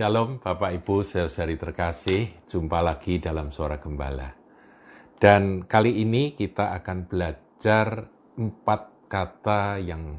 [0.00, 4.32] Shalom Bapak Ibu saudari terkasih, jumpa lagi dalam Suara Gembala.
[5.20, 10.16] Dan kali ini kita akan belajar empat kata yang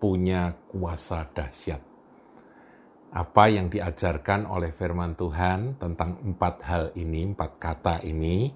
[0.00, 1.76] punya kuasa dahsyat.
[3.12, 8.48] Apa yang diajarkan oleh firman Tuhan tentang empat hal ini, empat kata ini,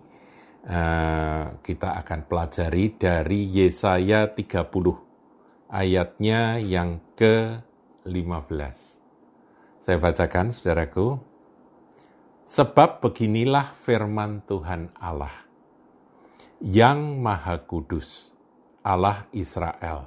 [0.73, 9.02] uh, kita akan pelajari dari Yesaya 30, ayatnya yang ke-15.
[9.83, 11.19] Saya bacakan, saudaraku.
[12.47, 15.35] Sebab beginilah firman Tuhan Allah,
[16.63, 18.31] yang Maha Kudus,
[18.87, 20.07] Allah Israel.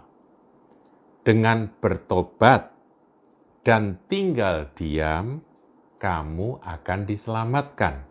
[1.28, 2.72] Dengan bertobat
[3.68, 5.44] dan tinggal diam,
[6.00, 8.08] kamu akan diselamatkan.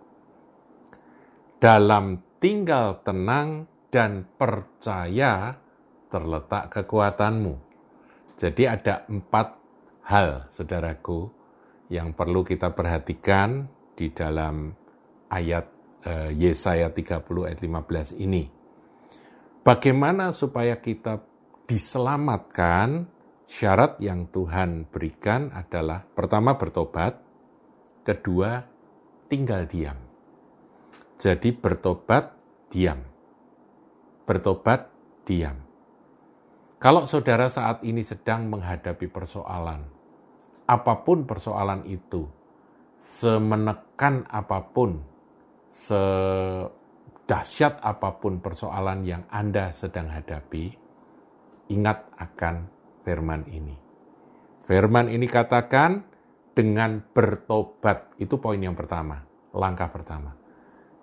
[1.57, 5.57] Dalam tinggal tenang dan percaya
[6.13, 7.57] terletak kekuatanmu.
[8.37, 9.57] Jadi ada empat
[10.05, 11.44] hal, saudaraku,
[11.95, 14.75] yang perlu kita perhatikan di dalam
[15.31, 15.67] ayat
[16.03, 18.51] uh, Yesaya 30 ayat 15 ini.
[19.63, 21.23] Bagaimana supaya kita
[21.71, 23.15] diselamatkan?
[23.45, 27.21] Syarat yang Tuhan berikan adalah pertama bertobat,
[28.01, 28.65] kedua
[29.29, 30.01] tinggal diam.
[31.21, 32.33] Jadi bertobat
[32.73, 33.05] diam.
[34.25, 34.89] Bertobat
[35.29, 35.61] diam.
[36.81, 39.94] Kalau saudara saat ini sedang menghadapi persoalan,
[40.65, 42.25] apa pun persoalan itu,
[42.97, 45.05] semenekan apa pun,
[45.69, 46.65] sedahsyat
[47.85, 50.73] apa pun persoalan yang Anda sedang hadapi,
[51.69, 52.69] ingat akan
[53.05, 53.77] firman ini.
[54.65, 56.05] Firman ini katakan
[56.57, 59.21] dengan bertobat, itu poin yang pertama,
[59.53, 60.33] langkah pertama.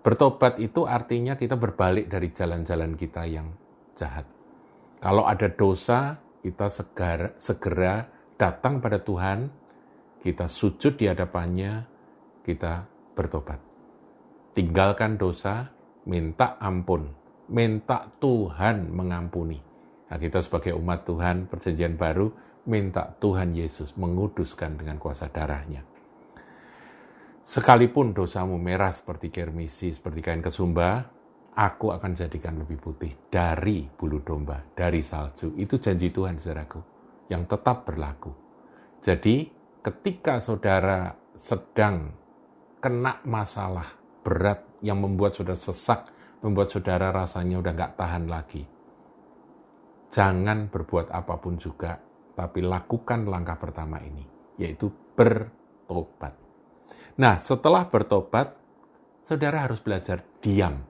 [0.02, 3.54] Bertobat itu artinya kita berbalik dari jalan-jalan kita yang
[3.94, 4.26] jahat.
[4.98, 8.10] Kalau ada dosa, kita segera, segera
[8.42, 9.54] datang pada Tuhan,
[10.18, 11.86] kita sujud di hadapannya,
[12.42, 13.62] kita bertobat.
[14.58, 15.70] Tinggalkan dosa,
[16.10, 17.06] minta ampun,
[17.54, 19.62] minta Tuhan mengampuni.
[20.10, 22.34] Nah, kita sebagai umat Tuhan perjanjian baru
[22.66, 25.86] minta Tuhan Yesus menguduskan dengan kuasa darahnya.
[27.46, 31.10] Sekalipun dosamu merah seperti kermisi, seperti kain kesumba,
[31.54, 35.58] aku akan jadikan lebih putih dari bulu domba, dari salju.
[35.58, 37.01] Itu janji Tuhan, saudaraku
[37.32, 38.36] yang tetap berlaku.
[39.00, 39.48] Jadi,
[39.80, 42.12] ketika saudara sedang
[42.84, 43.88] kena masalah
[44.20, 46.12] berat yang membuat saudara sesak,
[46.44, 48.68] membuat saudara rasanya udah nggak tahan lagi,
[50.12, 51.96] jangan berbuat apa pun juga,
[52.36, 54.28] tapi lakukan langkah pertama ini,
[54.60, 56.36] yaitu bertobat.
[57.16, 58.60] Nah, setelah bertobat,
[59.24, 60.84] saudara harus belajar diam.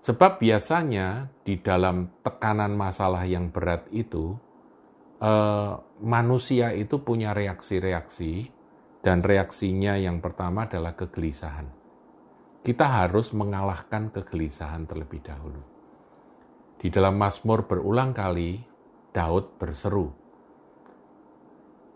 [0.00, 4.36] Sebab biasanya di dalam tekanan masalah yang berat itu,
[5.20, 8.48] uh, manusia itu punya reaksi-reaksi
[9.00, 11.68] dan reaksinya yang pertama adalah kegelisahan.
[12.60, 15.62] Kita harus mengalahkan kegelisahan terlebih dahulu.
[16.76, 18.60] Di dalam Mazmur berulang kali
[19.12, 20.08] Daud berseru.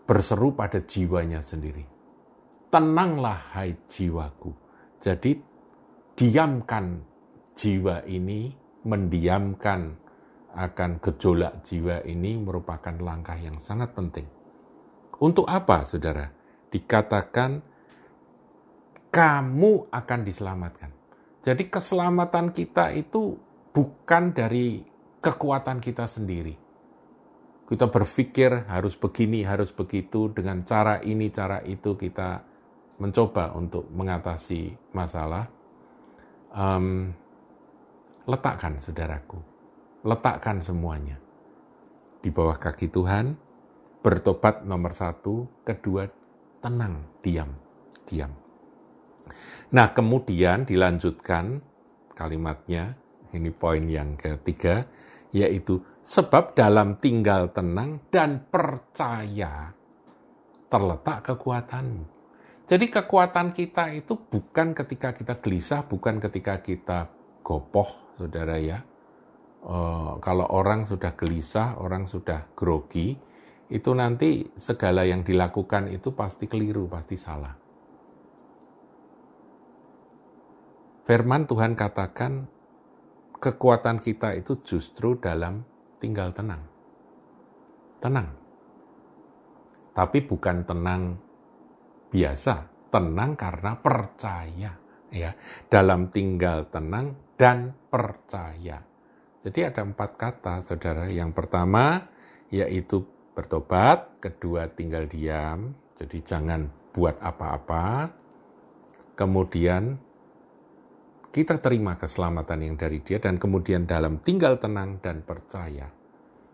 [0.05, 1.85] Berseru pada jiwanya sendiri.
[2.69, 4.51] Tenanglah hai jiwaku.
[4.97, 5.37] Jadi
[6.17, 7.01] diamkan
[7.53, 8.53] jiwa ini,
[8.85, 10.04] mendiamkan
[10.55, 14.25] akan gejolak jiwa ini merupakan langkah yang sangat penting.
[15.19, 16.31] Untuk apa, saudara?
[16.71, 17.59] Dikatakan
[19.11, 20.91] kamu akan diselamatkan.
[21.39, 23.39] Jadi keselamatan kita itu
[23.71, 24.83] bukan dari
[25.23, 26.55] kekuatan kita sendiri.
[27.65, 32.45] Kita berpikir harus begini, harus begitu, dengan cara ini, cara itu kita
[33.01, 35.49] mencoba untuk mengatasi masalah.
[36.55, 37.11] Um,
[38.25, 39.41] letakkan, saudaraku,
[40.05, 41.17] letakkan semuanya
[42.25, 43.37] di bawah kaki Tuhan,
[44.01, 46.09] bertobat nomor satu, kedua
[46.57, 47.53] tenang, diam,
[48.09, 48.33] diam.
[49.69, 51.61] Nah kemudian dilanjutkan
[52.17, 52.97] kalimatnya,
[53.29, 54.89] ini poin yang ketiga,
[55.29, 59.69] yaitu sebab dalam tinggal tenang dan percaya
[60.65, 62.05] terletak kekuatanmu.
[62.65, 67.13] Jadi kekuatan kita itu bukan ketika kita gelisah, bukan ketika kita
[67.45, 68.81] gopoh, saudara ya,
[69.65, 73.17] uh, kalau orang sudah gelisah, orang sudah grogi,
[73.65, 77.53] itu nanti segala yang dilakukan itu pasti keliru, pasti salah.
[81.05, 82.49] Firman Tuhan katakan
[83.37, 85.61] kekuatan kita itu justru dalam
[86.01, 86.65] tinggal tenang.
[88.01, 88.29] Tenang.
[89.93, 91.01] Tapi bukan tenang
[92.09, 94.71] biasa, tenang karena percaya
[95.13, 95.31] ya.
[95.69, 98.94] Dalam tinggal tenang dan percaya.
[99.45, 101.05] Jadi ada empat kata, saudara.
[101.05, 102.09] Yang pertama
[102.49, 103.05] yaitu
[103.37, 108.07] bertobat, kedua tinggal diam, jadi jangan berbuat apa-apa,
[109.19, 109.99] kemudian
[111.35, 115.91] kita terima keselamatan yang dari dia dan kemudian dalam tinggal tenang dan percaya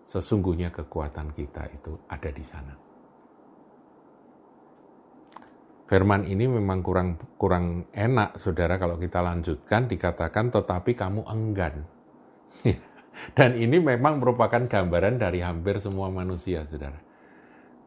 [0.01, 2.73] sesungguhnya kekuatan kita itu ada di sana.
[5.85, 11.85] Firman ini memang kurang kurang enak saudara kalau kita lanjutkan dikatakan tetapi kamu enggan.
[13.37, 16.99] Dan ini memang merupakan gambaran dari hampir semua manusia saudara.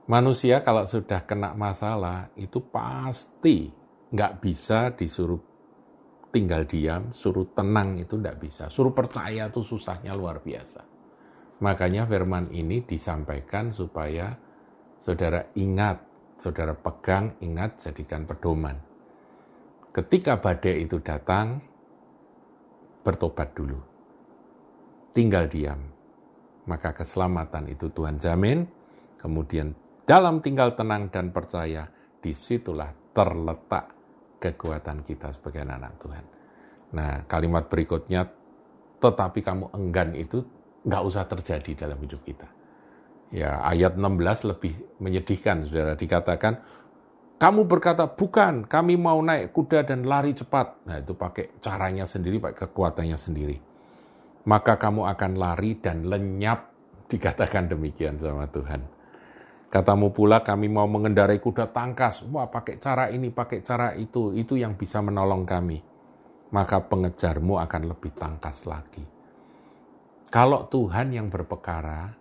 [0.05, 3.73] Manusia kalau sudah kena masalah itu pasti
[4.13, 5.41] nggak bisa disuruh
[6.29, 8.69] tinggal diam, suruh tenang itu nggak bisa.
[8.69, 10.85] Suruh percaya itu susahnya luar biasa.
[11.65, 14.37] Makanya firman ini disampaikan supaya
[15.01, 18.77] saudara ingat saudara pegang, ingat, jadikan pedoman.
[19.95, 21.63] Ketika badai itu datang,
[23.07, 23.94] bertobat dulu.
[25.15, 25.79] Tinggal diam.
[26.67, 28.67] Maka keselamatan itu Tuhan jamin.
[29.15, 29.73] Kemudian
[30.05, 31.89] dalam tinggal tenang dan percaya,
[32.19, 33.95] di situlah terletak
[34.43, 36.25] kekuatan kita sebagai anak Tuhan.
[36.93, 38.29] Nah, kalimat berikutnya,
[39.01, 40.45] tetapi kamu enggan itu
[40.85, 42.49] nggak usah terjadi dalam hidup kita.
[43.33, 45.97] Ya, ayat 16 lebih menyedihkan, saudara.
[45.97, 46.61] Dikatakan,
[47.41, 50.87] kamu berkata, bukan, kami mau naik kuda dan lari cepat.
[50.87, 53.74] Nah, itu pakai caranya sendiri, pakai kekuatannya sendiri.
[54.45, 56.69] Maka kamu akan lari dan lenyap,
[57.09, 58.85] dikatakan demikian sama Tuhan.
[59.73, 62.23] Katamu pula kami mau mengendarai kuda tangkas.
[62.29, 64.37] Wah pakai cara ini, pakai cara itu.
[64.37, 65.81] Itu yang bisa menolong kami.
[66.55, 69.03] Maka pengejarmu akan lebih tangkas lagi.
[70.31, 72.15] Kalau Tuhan yang berpekara,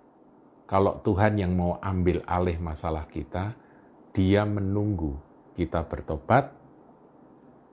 [0.65, 3.53] kalau Tuhan yang mau ambil alih masalah kita,
[4.15, 5.13] dia menunggu
[5.53, 6.49] kita bertobat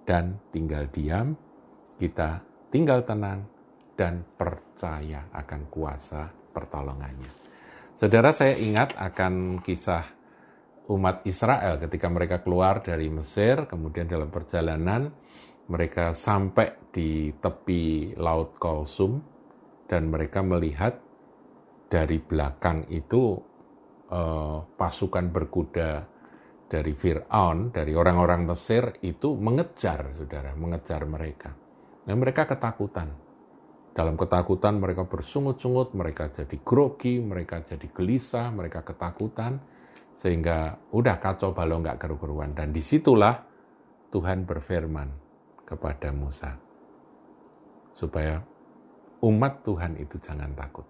[0.04, 1.38] dan tinggal diam,
[1.96, 3.59] kita tinggal tenang
[4.00, 7.28] dan percaya akan kuasa pertolongannya.
[7.92, 10.00] Saudara saya ingat akan kisah
[10.88, 15.12] umat Israel ketika mereka keluar dari Mesir, kemudian dalam perjalanan
[15.68, 19.20] mereka sampai di tepi Laut Kolsum
[19.84, 20.96] dan mereka melihat
[21.92, 23.36] dari belakang itu
[24.08, 26.08] eh, pasukan berkuda
[26.70, 31.52] dari Fir'aun, dari orang-orang Mesir itu mengejar, saudara, mengejar mereka.
[32.00, 33.29] Dan mereka ketakutan.
[33.90, 39.58] Dalam ketakutan mereka bersungut-sungut, mereka jadi grogi, mereka jadi gelisah, mereka ketakutan,
[40.14, 42.54] sehingga udah kacau balau nggak keru-keruan.
[42.54, 43.34] Dan di situlah
[44.14, 45.08] Tuhan berfirman
[45.66, 46.54] kepada Musa,
[47.90, 48.38] supaya
[49.26, 50.86] umat Tuhan itu jangan takut.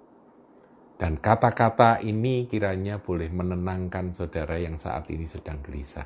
[1.01, 6.05] Dan kata-kata ini kiranya boleh menenangkan saudara yang saat ini sedang gelisah.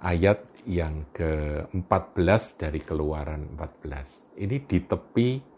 [0.00, 4.40] Ayat yang ke-14 dari keluaran 14.
[4.40, 5.53] Ini di tepi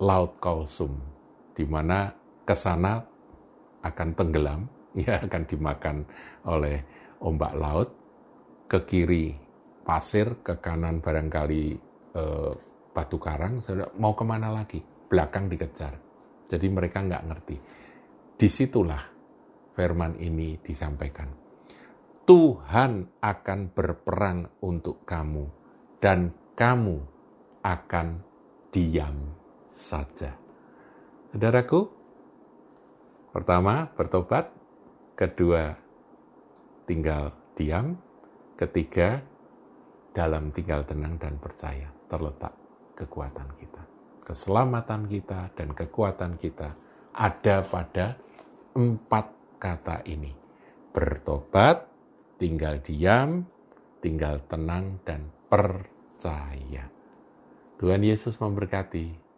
[0.00, 0.96] Laut Kausum,
[1.52, 2.08] di mana
[2.44, 3.00] ke sana
[3.84, 4.64] akan tenggelam,
[5.04, 5.96] ya akan dimakan
[6.48, 6.80] oleh
[7.20, 7.88] ombak laut,
[8.64, 9.36] ke kiri
[9.84, 11.64] pasir, ke kanan barangkali
[12.16, 12.52] eh,
[12.90, 13.60] batu karang,
[14.00, 14.80] mau ke mana lagi?
[14.80, 16.10] Belakang dikejar
[16.50, 17.56] jadi mereka nggak ngerti.
[18.34, 18.98] Di situlah
[19.70, 21.30] firman ini disampaikan.
[22.26, 25.46] Tuhan akan berperang untuk kamu
[26.02, 26.98] dan kamu
[27.62, 28.08] akan
[28.74, 29.39] diam
[29.70, 30.34] saja.
[31.30, 31.86] Saudaraku,
[33.30, 34.50] pertama bertobat,
[35.14, 35.78] kedua
[36.84, 37.94] tinggal diam,
[38.58, 39.22] ketiga
[40.10, 42.52] dalam tinggal tenang dan percaya terletak
[42.98, 43.90] kekuatan kita
[44.30, 46.78] keselamatan kita, dan kekuatan kita
[47.18, 48.14] ada pada
[48.78, 50.30] empat kata ini.
[50.94, 51.90] Bertobat,
[52.38, 53.42] tinggal diam,
[53.98, 56.86] tinggal tenang, dan percaya.
[57.82, 59.29] Tuhan Yesus memberkati.